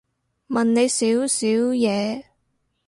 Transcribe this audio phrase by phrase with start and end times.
[0.47, 2.23] 問你少少嘢